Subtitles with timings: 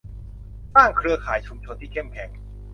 [0.73, 2.29] สร้างเครือข่ายชุมชนที่เข้มแข็ง